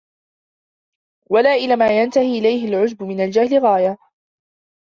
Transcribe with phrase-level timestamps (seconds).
[1.29, 3.97] وَلَا إلَى مَا يَنْتَهِي إلَيْهِ الْعُجْبُ مِنْ الْجَهْلِ غَايَةٌ